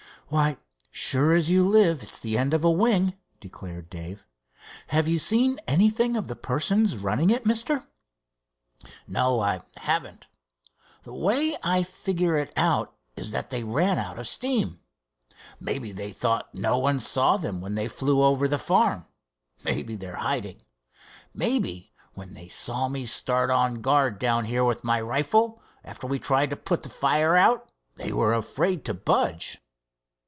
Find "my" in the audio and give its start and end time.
24.85-25.01